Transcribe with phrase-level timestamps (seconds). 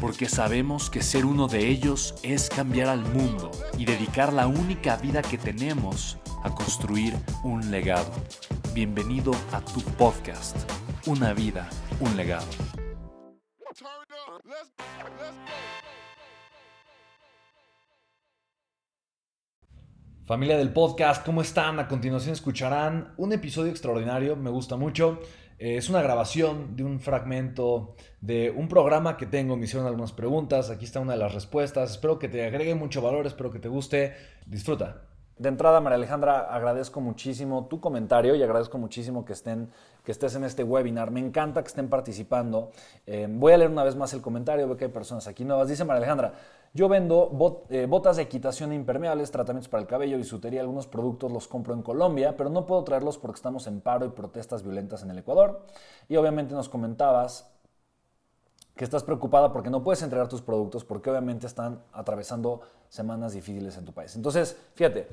[0.00, 4.96] porque sabemos que ser uno de ellos es cambiar al mundo y dedicar la única
[4.96, 8.12] vida que tenemos a construir un legado.
[8.74, 10.56] Bienvenido a tu podcast,
[11.06, 11.68] Una vida,
[12.00, 12.46] un legado.
[20.26, 21.78] Familia del podcast, ¿cómo están?
[21.78, 25.20] A continuación escucharán un episodio extraordinario, me gusta mucho.
[25.58, 29.56] Eh, es una grabación de un fragmento de un programa que tengo.
[29.56, 30.70] Me hicieron algunas preguntas.
[30.70, 31.92] Aquí está una de las respuestas.
[31.92, 33.26] Espero que te agregue mucho valor.
[33.26, 34.14] Espero que te guste.
[34.46, 35.02] Disfruta.
[35.38, 39.70] De entrada, María Alejandra, agradezco muchísimo tu comentario y agradezco muchísimo que, estén,
[40.02, 41.10] que estés en este webinar.
[41.10, 42.70] Me encanta que estén participando.
[43.06, 45.68] Eh, voy a leer una vez más el comentario, veo que hay personas aquí nuevas.
[45.68, 46.32] Dice María Alejandra,
[46.76, 51.48] yo vendo eh, botas de equitación impermeables, tratamientos para el cabello, bisutería, algunos productos los
[51.48, 55.10] compro en Colombia, pero no puedo traerlos porque estamos en paro y protestas violentas en
[55.10, 55.62] el Ecuador.
[56.06, 57.50] Y obviamente nos comentabas
[58.74, 63.76] que estás preocupada porque no puedes entregar tus productos porque obviamente están atravesando semanas difíciles
[63.76, 64.14] en tu país.
[64.16, 65.08] Entonces, fíjate,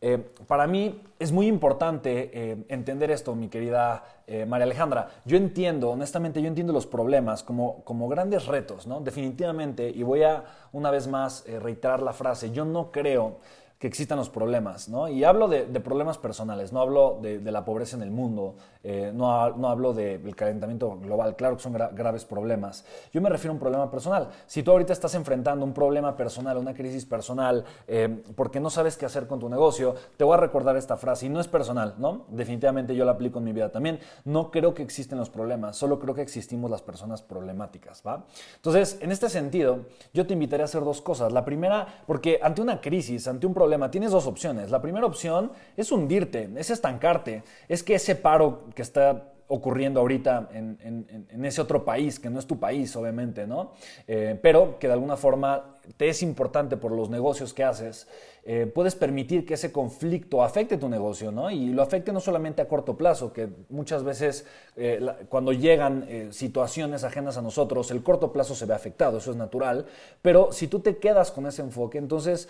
[0.00, 5.08] eh, para mí es muy importante eh, entender esto, mi querida eh, María Alejandra.
[5.24, 9.00] Yo entiendo, honestamente, yo entiendo los problemas como, como grandes retos, ¿no?
[9.00, 13.38] Definitivamente, y voy a una vez más reiterar la frase, yo no creo
[13.78, 15.06] que existan los problemas, ¿no?
[15.06, 19.50] Y hablo de, problemas personales, no hablo de, la pobreza en el mundo, eh, no,
[19.50, 22.84] no, hablo del calentamiento global, claro que son graves problemas.
[23.12, 24.30] Yo me refiero a un problema personal.
[24.46, 28.96] Si tú ahorita estás enfrentando un problema personal, una crisis personal, eh, porque no sabes
[28.96, 31.94] qué hacer con tu negocio, te voy a recordar esta frase, y no es personal,
[31.98, 32.24] ¿no?
[32.30, 34.00] Definitivamente yo la aplico en mi vida también.
[34.24, 38.26] No creo que existen los problemas, solo creo que existimos las personas problemáticas, ¿va?
[38.56, 41.32] Entonces, en este sentido, yo te invitaría a hacer dos cosas.
[41.32, 44.70] La primera, porque ante una crisis, ante un problema, tienes dos opciones.
[44.70, 50.50] La primera opción es hundirte, es estancarte, es que ese paro que está ocurriendo ahorita
[50.52, 53.72] en, ese otro país, que no es tu país, obviamente, ¿no?
[54.06, 58.06] Eh, pero que de alguna forma te es importante por los negocios que haces,
[58.44, 61.50] eh, puedes permitir que ese conflicto afecte tu negocio, ¿no?
[61.50, 64.44] Y lo afecte no solamente a corto plazo, que muchas veces
[64.76, 65.00] eh,
[65.30, 69.86] cuando llegan situaciones ajenas a nosotros, el corto plazo se ve afectado, eso es natural,
[70.20, 72.48] pero si tú te quedas con ese enfoque, entonces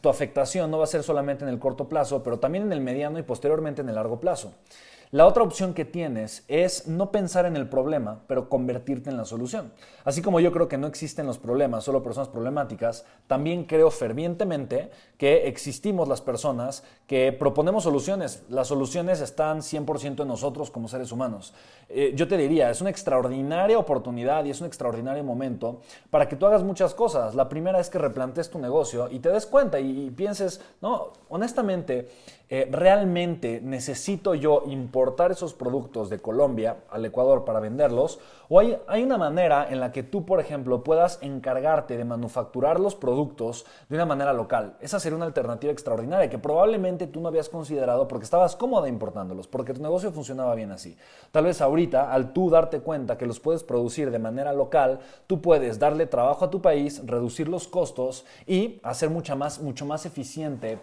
[0.00, 2.80] tu afectación no va a ser solamente en el corto plazo, pero también en el
[2.80, 4.52] mediano y posteriormente en el largo plazo.
[5.12, 9.24] La otra opción que tienes es no pensar en el problema, pero convertirte en la
[9.24, 9.72] solución.
[10.04, 14.90] Así como yo creo que no existen los problemas, solo personas problemáticas, también creo fervientemente
[15.16, 18.42] que existimos las personas que proponemos soluciones.
[18.48, 21.54] Las soluciones están 100% en nosotros como seres humanos.
[21.88, 26.34] Eh, yo te diría, es una extraordinaria oportunidad y es un extraordinario momento para que
[26.34, 27.36] tú hagas muchas cosas.
[27.36, 31.12] La primera es que replantes tu negocio y te des cuenta y, y pienses, no,
[31.28, 32.08] honestamente,
[32.48, 38.20] eh, ¿realmente necesito yo importar esos productos de Colombia al Ecuador para venderlos?
[38.48, 42.78] ¿O hay, hay, una manera en la que tú, por ejemplo, puedas encargarte de manufacturar
[42.78, 44.76] los productos de una manera local?
[44.80, 49.48] Esa sería una alternativa extraordinaria que probablemente tú no habías considerado porque estabas cómoda importándolos,
[49.48, 50.96] porque tu negocio funcionaba bien así.
[51.32, 55.40] Tal vez ahorita, al tú darte cuenta que los puedes producir de manera local, tú
[55.40, 60.06] puedes darle trabajo a tu país, reducir los costos y hacer mucha más, mucho más
[60.06, 60.78] eficiente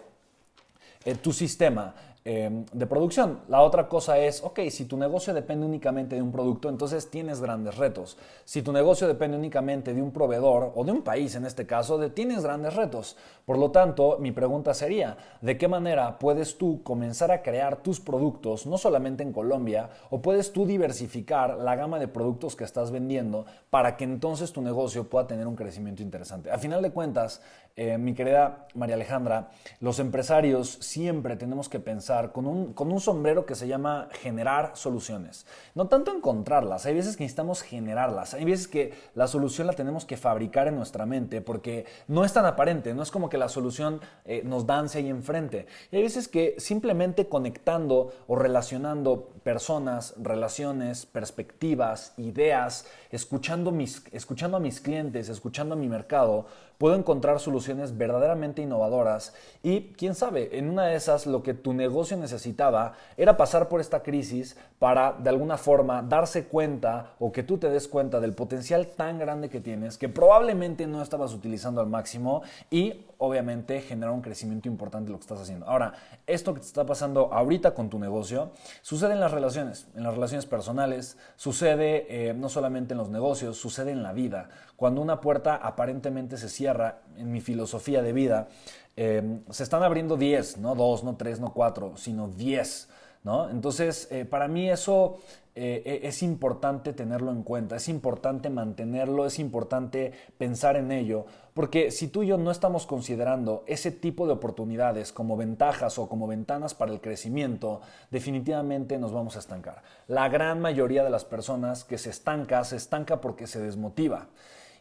[1.22, 1.94] tu sistema.
[2.26, 3.40] Em, de producción.
[3.48, 7.42] La otra cosa es, ok, si tu negocio depende únicamente de un producto, entonces tienes
[7.42, 8.16] grandes retos.
[8.46, 12.00] Si tu negocio depende únicamente de un proveedor o de un país en este caso,
[12.12, 13.18] tienes grandes retos.
[13.44, 18.00] Por lo tanto, mi pregunta sería, ¿de qué manera puedes tú comenzar a crear tus
[18.00, 22.90] productos, no solamente en Colombia, o puedes tú diversificar la gama de productos que estás
[22.90, 26.50] vendiendo para que entonces tu negocio pueda tener un crecimiento interesante?
[26.50, 27.42] A final de cuentas,
[27.76, 29.50] eh, mi querida María Alejandra,
[29.80, 35.46] los empresarios siempre tenemos que pensar con un, sombrero que se llama generar soluciones.
[35.74, 40.04] No tanto encontrarlas, hay veces que necesitamos generarlas, hay veces que la solución la tenemos
[40.04, 43.48] que fabricar en nuestra mente porque no es tan aparente, no es como que la
[43.48, 45.66] solución eh, nos dance ahí enfrente.
[45.90, 54.80] Y hay veces que simplemente conectando o relacionando personas, relaciones, perspectivas, ideas, escuchando a mis
[54.80, 56.46] clientes, escuchando a mi mercado,
[56.78, 61.72] puedo encontrar soluciones verdaderamente innovadoras y quién sabe, en una de esas lo que tu
[61.72, 67.42] negocio necesitaba era pasar por esta crisis para de alguna forma darse cuenta o que
[67.42, 71.80] tú te des cuenta del potencial tan grande que tienes que probablemente no estabas utilizando
[71.80, 75.66] al máximo y obviamente generar un crecimiento importante lo que estás haciendo.
[75.66, 75.92] Ahora,
[76.26, 80.14] esto que te está pasando ahorita con tu negocio sucede en las relaciones, en las
[80.14, 84.48] relaciones personales, sucede eh, no solamente en los negocios, sucede en la vida.
[84.76, 88.48] Cuando una puerta aparentemente se cierra, en mi filosofía de vida,
[88.96, 92.88] eh, se están abriendo 10, no 2, no 3, no 4, sino 10.
[93.24, 93.48] ¿no?
[93.50, 95.18] Entonces, eh, para mí eso
[95.56, 101.26] eh, e, es importante tenerlo en cuenta, es importante mantenerlo, es importante pensar en ello,
[101.54, 106.08] porque si tú y yo no estamos considerando ese tipo de oportunidades como ventajas o
[106.08, 107.80] como ventanas para el crecimiento,
[108.10, 109.82] definitivamente nos vamos a estancar.
[110.08, 114.26] La gran mayoría de las personas que se estanca, se estanca porque se desmotiva.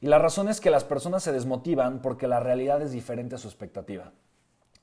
[0.02, 3.38] Y la razón es que las personas se desmotivan porque la realidad es diferente a
[3.38, 4.12] su expectativa.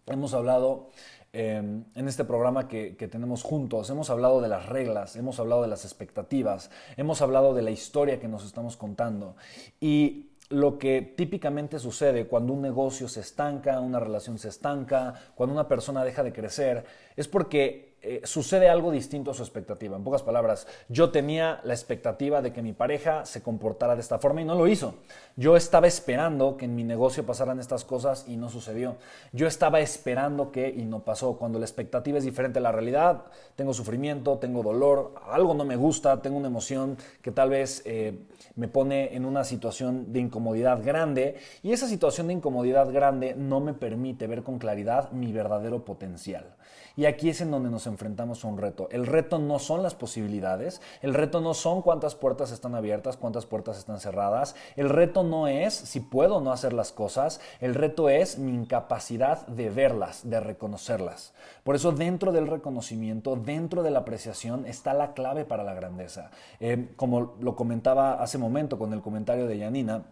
[0.07, 0.91] Hemos hablado
[1.33, 5.63] em, en este programa que, que, tenemos juntos, hemos hablado de las reglas, hemos hablado
[5.63, 9.37] de las expectativas, hemos hablado de la historia que nos estamos contando.
[9.81, 15.55] Y lo que típicamente sucede cuando un negocio se estanca, una relación se estanca, cuando
[15.55, 16.85] una persona deja de crecer,
[17.17, 19.97] es porque eh, sucede algo distinto a su expectativa.
[19.97, 24.19] En pocas palabras, yo tenía la expectativa de que mi pareja se comportara de esta
[24.19, 24.94] forma y no lo hizo.
[25.37, 28.97] Yo estaba esperando que en mi negocio pasaran estas cosas y no sucedió.
[29.32, 31.37] Yo estaba esperando que y no pasó.
[31.37, 33.25] Cuando la expectativa es diferente a la realidad,
[33.55, 38.19] tengo sufrimiento, tengo dolor, algo no me gusta, tengo una emoción que tal vez eh,
[38.56, 43.61] me pone en una situación de incomodidad grande y esa situación de incomodidad grande no
[43.61, 46.56] me permite ver con claridad mi verdadero potencial.
[46.96, 48.89] Y aquí es en donde nos enfrentamos a un reto.
[48.91, 53.45] El reto no son las posibilidades, el reto no son cuántas puertas están abiertas, cuántas
[53.45, 57.75] puertas están cerradas, el reto no es si puedo o no hacer las cosas, el
[57.75, 61.35] reto es mi incapacidad de verlas, de reconocerlas.
[61.65, 66.31] Por eso dentro del reconocimiento, dentro de la apreciación, está la clave para la grandeza.
[66.61, 70.05] Eh, como lo comentaba hace momento con el comentario de Yanina,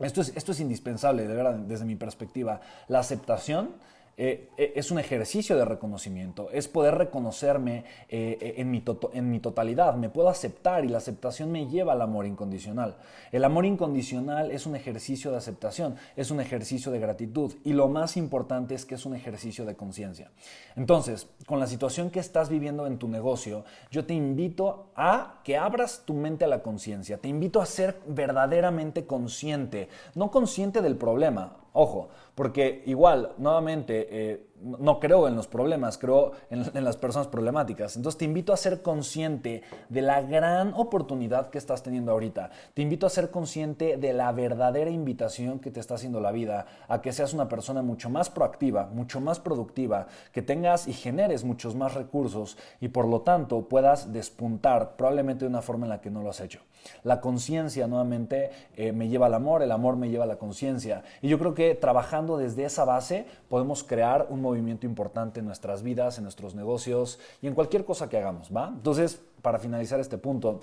[0.00, 2.60] esto es, indispensable, desde mi perspectiva.
[2.88, 3.70] La aceptación
[4.16, 8.82] eh, eh, es un ejercicio de reconocimiento, es poder reconocerme eh, en, mi
[9.12, 12.96] en mi totalidad, me puedo aceptar y la aceptación me lleva al amor incondicional.
[13.32, 17.88] El amor incondicional es un ejercicio de aceptación, es un ejercicio de gratitud y lo
[17.88, 20.30] más importante es que es un ejercicio de conciencia.
[20.76, 25.56] Entonces, con la situación que estás viviendo en tu negocio, yo te invito a que
[25.56, 30.96] abras tu mente a la conciencia, te invito a ser verdaderamente consciente, no consciente del
[30.96, 37.28] problema, Ojo, porque igual, nuevamente, eh, no creo en los problemas, creo en, las personas
[37.28, 37.96] problemáticas.
[37.96, 42.50] Entonces te invito a ser consciente de la gran oportunidad que estás teniendo ahorita.
[42.72, 46.66] Te invito a ser consciente de la verdadera invitación que te está haciendo la vida,
[46.88, 51.44] a que seas una persona mucho más proactiva, mucho más productiva, que tengas y generes
[51.44, 56.00] muchos más recursos y por lo tanto puedas despuntar probablemente de una forma en la
[56.00, 56.60] que no lo has hecho.
[57.02, 61.02] La conciencia nuevamente eh, me lleva al amor, el amor me lleva a la conciencia.
[61.22, 65.82] Y yo creo que trabajando desde esa base podemos crear un movimiento importante en nuestras
[65.82, 68.68] vidas, en nuestros negocios y en cualquier cosa que hagamos, ¿va?
[68.68, 70.60] Entonces, para finalizar este punto,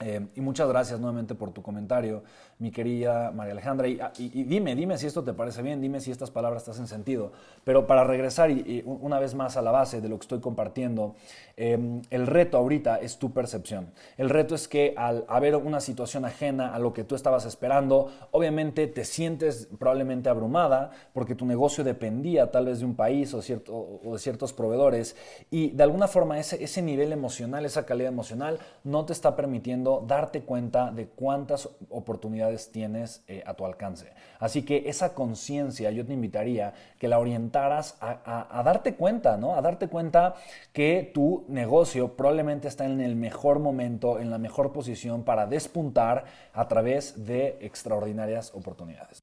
[0.00, 2.22] eh, y muchas gracias nuevamente por tu comentario,
[2.58, 3.86] mi querida María Alejandra.
[4.00, 6.86] Ah, y, dime, dime si esto te parece bien, dime si estas palabras te hacen
[6.86, 7.32] sentido.
[7.64, 11.16] Pero para regresar y, una vez más a la base de lo que estoy compartiendo,
[11.56, 13.92] em, el reto ahorita es tu percepción.
[14.16, 18.10] El reto es que al haber una situación ajena a lo que tú estabas esperando,
[18.30, 23.42] obviamente te sientes probablemente abrumada porque tu negocio dependía tal vez de un país o,
[23.42, 25.14] cierto, o de ciertos proveedores
[25.50, 29.89] y de alguna forma ese, ese nivel emocional, esa calidad emocional no te está permitiendo
[29.98, 34.12] darte cuenta de cuántas oportunidades tienes eh, a tu alcance.
[34.38, 39.56] Así que esa conciencia yo te invitaría que la orientaras a, darte cuenta, ¿no?
[39.56, 40.34] A darte cuenta
[40.72, 46.24] que tu negocio probablemente está en el mejor momento, en la mejor posición para despuntar
[46.52, 49.22] a través de extraordinarias oportunidades.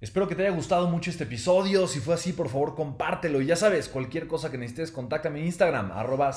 [0.00, 1.86] Espero que te haya gustado mucho este episodio.
[1.86, 3.42] Si fue así, por favor, compártelo.
[3.42, 6.32] Y ya sabes, cualquier cosa que necesites, contáctame en Instagram, arroba.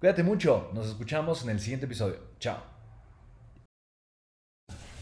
[0.00, 2.16] Cuídate mucho, nos escuchamos en el siguiente episodio.
[2.38, 2.56] Chao.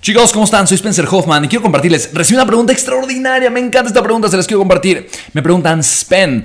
[0.00, 0.66] Chicos, ¿cómo están?
[0.66, 2.12] Soy Spencer Hoffman y quiero compartirles.
[2.12, 5.08] Recibí una pregunta extraordinaria, me encanta esta pregunta, se las quiero compartir.
[5.34, 6.44] Me preguntan, Spen,